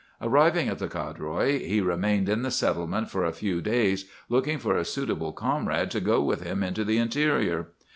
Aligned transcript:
"Arrived 0.19 0.57
at 0.57 0.79
the 0.79 0.87
Codroy, 0.87 1.59
he 1.63 1.79
remained 1.79 2.27
in 2.27 2.41
the 2.41 2.49
settlement 2.49 3.11
for 3.11 3.23
a 3.23 3.31
few 3.31 3.61
days, 3.61 4.09
looking 4.29 4.57
for 4.57 4.75
a 4.75 4.83
suitable 4.83 5.31
comrade 5.31 5.91
to 5.91 6.01
go 6.01 6.23
with 6.23 6.41
him 6.41 6.63
into 6.63 6.83
the 6.83 6.97
interior. 6.97 7.67